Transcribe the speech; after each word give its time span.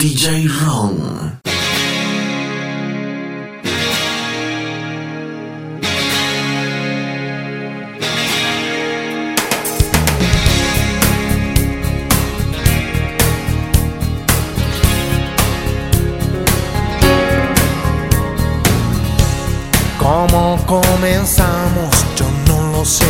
DJ 0.00 0.48
Ron. 0.48 1.38
¿Cómo 19.98 20.58
comenzamos? 20.64 22.06
Yo 22.16 22.24
no 22.46 22.72
lo 22.72 22.84
sé. 22.86 23.04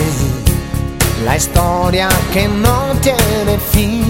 La 1.25 1.37
historia 1.37 2.09
que 2.33 2.49
no 2.49 2.93
tiene 3.01 3.61
fin. 3.71 4.10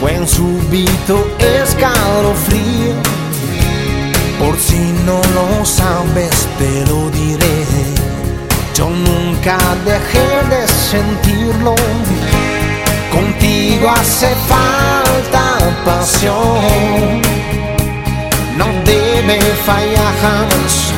Fue 0.00 0.14
en 0.14 0.28
súbito 0.28 1.26
escalofrío. 1.38 2.94
Por 4.38 4.58
si 4.58 4.78
no 5.06 5.20
lo 5.34 5.64
sabes, 5.64 6.46
te 6.58 6.86
lo 6.86 7.10
diré. 7.10 7.64
Yo 8.74 8.90
nunca 8.90 9.56
dejé 9.86 10.28
de 10.50 10.68
sentirlo. 10.68 11.74
Contigo 13.10 13.88
hace 13.88 14.28
falta 14.46 15.58
pasión. 15.86 17.22
No 18.58 18.66
debe 18.84 19.40
fallar 19.64 20.12
jamás. 20.20 20.92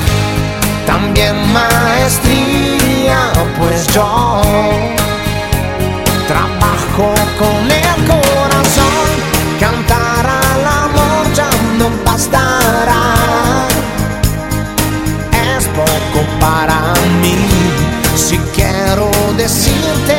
También 0.87 1.37
maestría, 1.53 3.31
pues 3.59 3.87
yo 3.95 4.41
trabajo 6.27 7.15
con 7.39 7.71
el 7.71 8.09
corazón. 8.69 9.09
Cantar 9.61 10.27
al 10.27 10.67
amor 10.67 11.33
ya 11.35 11.51
no 11.79 11.91
bastará. 12.05 13.15
Es 15.57 15.65
poco 15.69 16.27
para 16.41 16.95
mí. 17.21 17.37
Si 18.15 18.39
quiero 18.55 19.11
decirte 19.37 20.18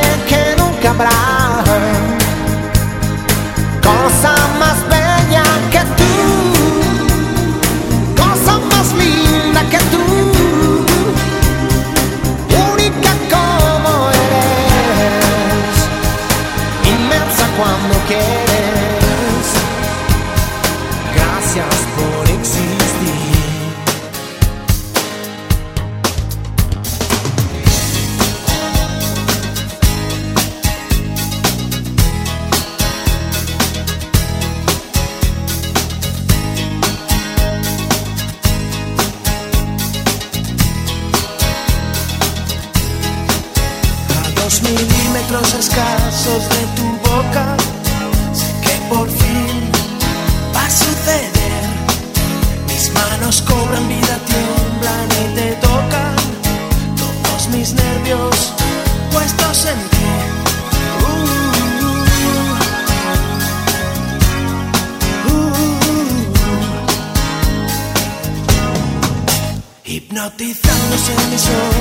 Hipnotizándose 70.39 71.11
mis 71.31 71.49
ojos 71.49 71.78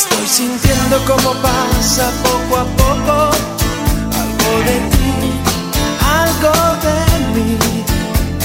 Estoy 0.00 0.28
sintiendo 0.28 0.96
como 1.08 1.32
pasa 1.42 2.08
poco 2.22 2.56
a 2.60 2.64
poco 2.76 3.30
algo 4.22 4.52
de 4.68 4.76
ti, 4.92 5.10
algo 6.22 6.52
de 6.86 6.98
mí. 7.34 7.58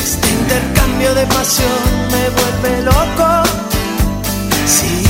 Este 0.03 0.29
intercambio 0.31 1.13
de 1.13 1.27
pasión 1.27 1.79
me 2.09 2.23
vuelve 2.37 2.81
loco. 2.81 3.43
Sí, 4.65 5.02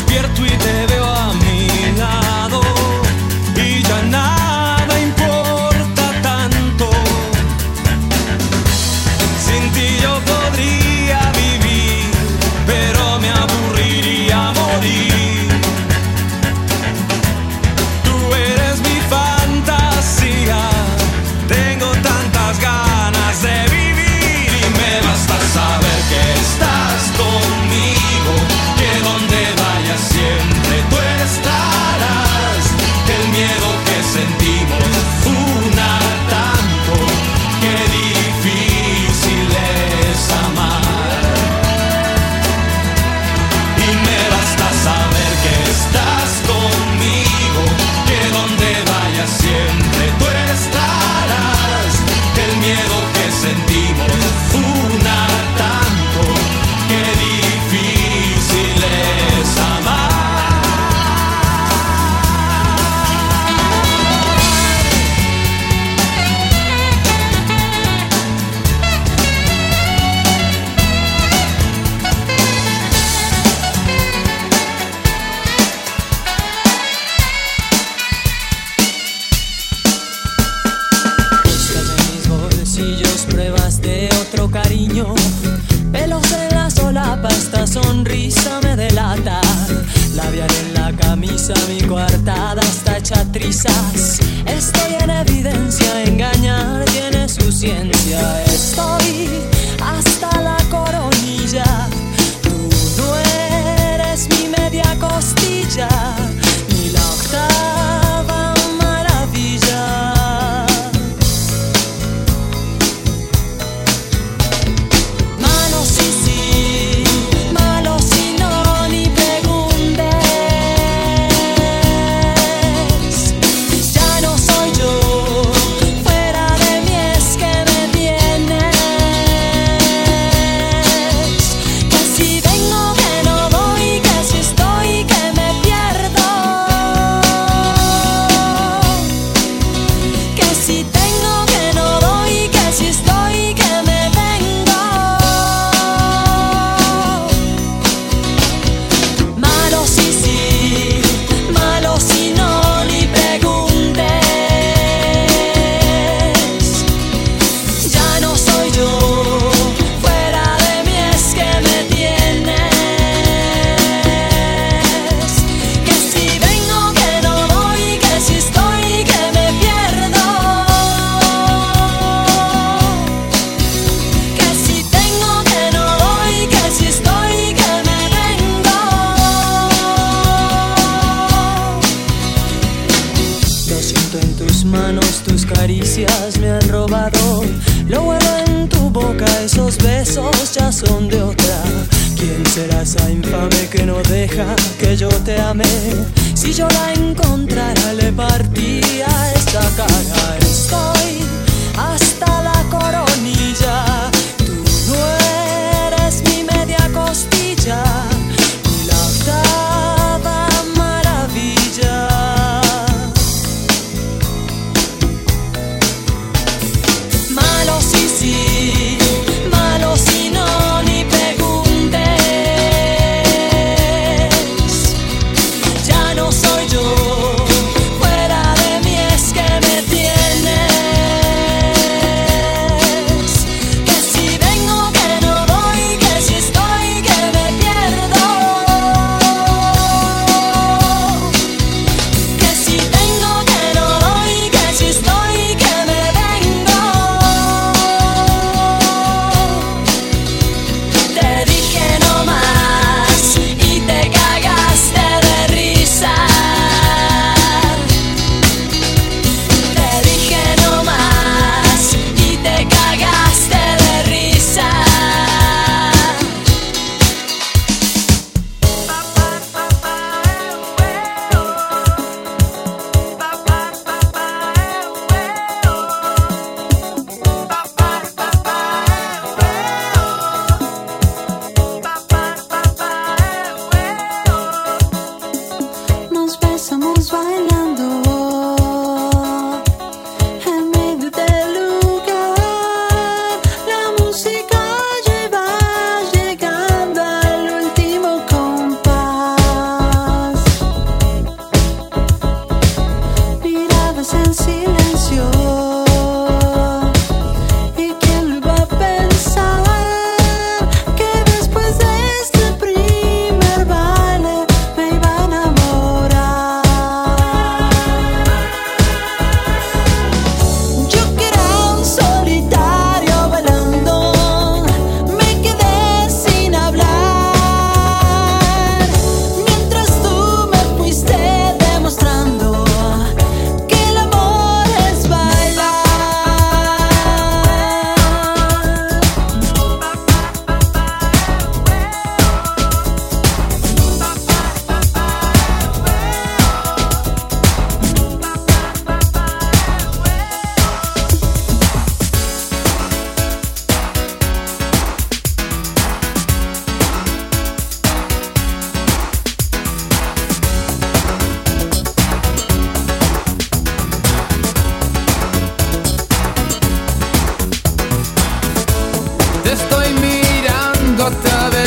despierto 0.00 0.46
y 0.46 0.48
te 0.48 0.79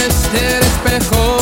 Este 0.06 0.60
espejo. 0.60 1.33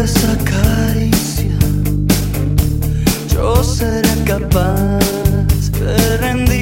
perversa 0.00 0.34
caricia, 0.44 1.58
yo 3.34 3.62
seré 3.62 4.24
capaz 4.24 5.70
de 5.72 6.16
rendir. 6.16 6.59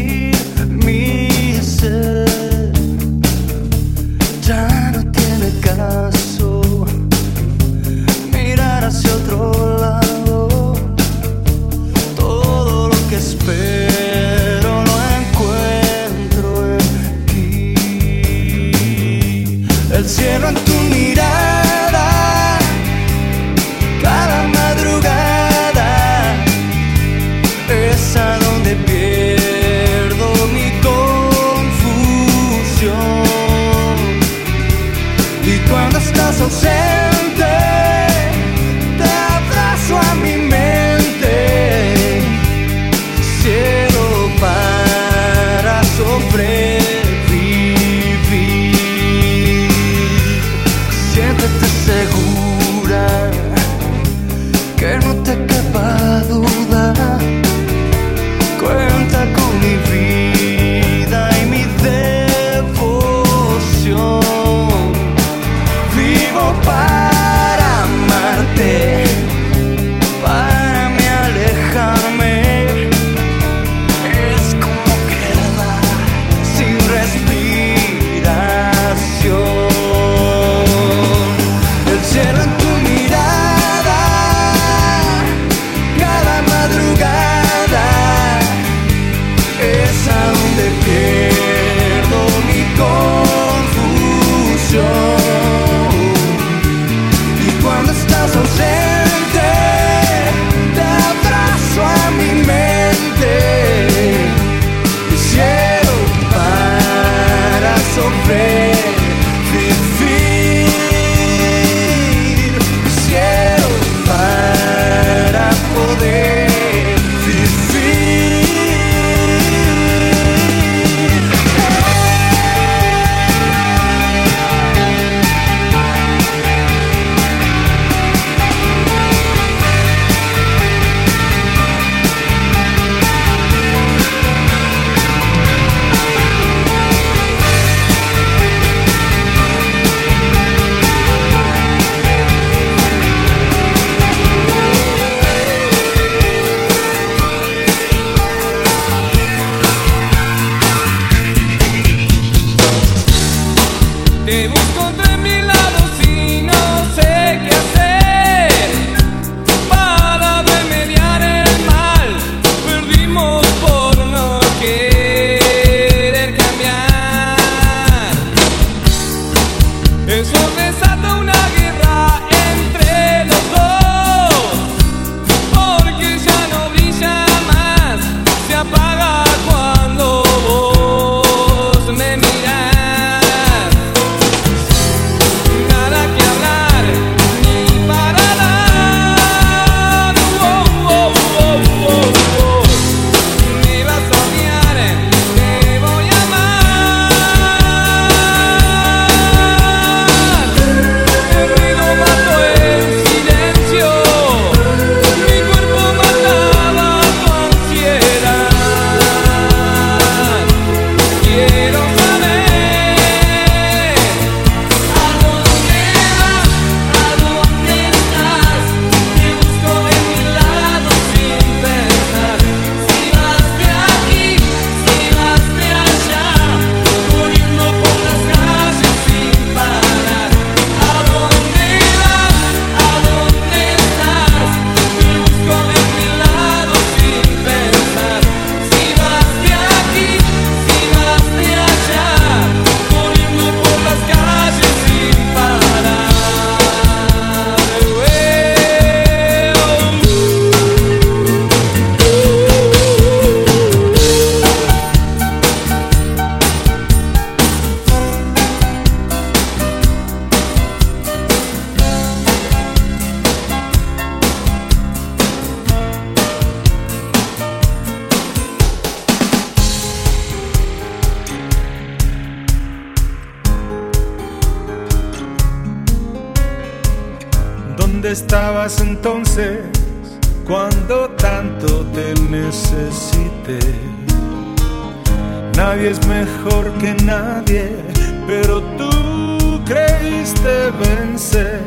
pero 288.26 288.60
tú 288.76 289.60
creíste 289.64 290.70
vencer. 290.78 291.62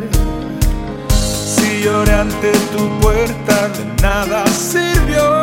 Si 1.10 1.82
lloré 1.84 2.14
ante 2.14 2.52
tu 2.76 2.88
puerta, 3.00 3.68
de 3.70 4.02
nada 4.02 4.46
sirvió. 4.48 5.40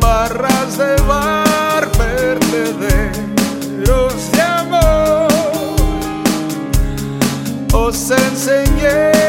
Barras 0.00 0.78
de 0.78 0.96
bar, 1.02 1.88
los 3.86 4.32
de 4.32 4.42
amor. 4.42 5.28
Os 7.72 8.10
enseñé. 8.10 9.19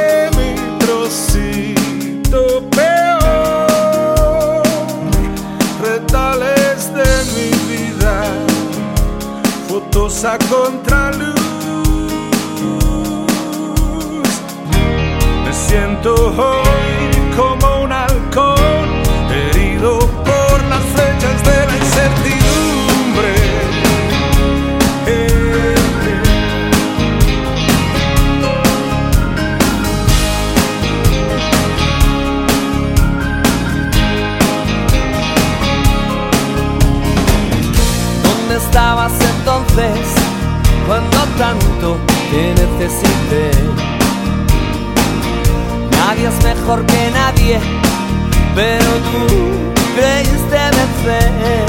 A 10.23 10.37
contraluz. 10.37 11.33
Me 15.43 15.51
siento 15.51 16.13
hoy 16.13 17.35
como 17.35 17.83
un 17.85 17.91
halcón, 17.91 18.87
herido 19.31 19.97
por 19.99 20.63
las 20.69 20.83
flechas 20.93 21.43
de 21.43 21.65
la 21.65 21.77
incertidumbre. 21.77 23.33
¿Dónde 38.23 38.57
estabas 38.57 39.13
entonces 39.13 40.10
tanto 41.41 41.97
te 42.29 42.53
necesité? 42.61 43.45
Nadie 45.97 46.27
es 46.27 46.43
mejor 46.43 46.85
que 46.85 47.01
nadie, 47.19 47.59
pero 48.53 48.91
tú 49.11 49.25
creíste 49.97 50.59
vencer. 50.79 51.65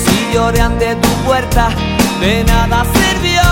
Si 0.00 0.34
lloré 0.34 0.60
ante 0.60 0.96
tu 0.96 1.08
puerta, 1.26 1.70
de 2.20 2.44
nada 2.44 2.84
sirvió. 2.94 3.48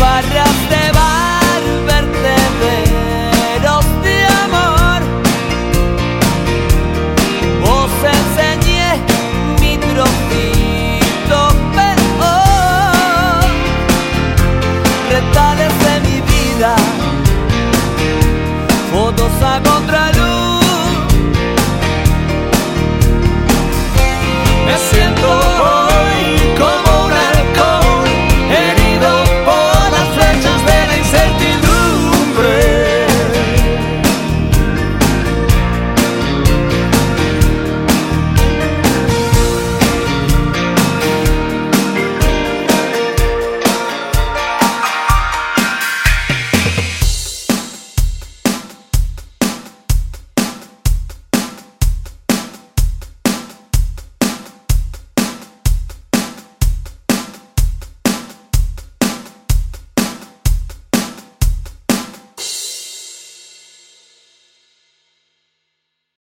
Barras 0.00 0.58
de 0.72 0.92
bar 0.98 1.13